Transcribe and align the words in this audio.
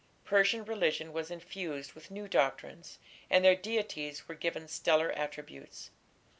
Persian 0.25 0.65
religion 0.65 1.13
was 1.13 1.29
infused 1.29 1.93
with 1.93 2.09
new 2.09 2.27
doctrines, 2.27 2.97
and 3.29 3.45
their 3.45 3.53
deities 3.55 4.27
were 4.27 4.33
given 4.33 4.67
stellar 4.67 5.11
attributes. 5.11 5.91